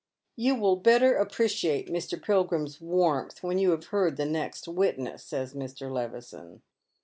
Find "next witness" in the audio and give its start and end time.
4.25-5.23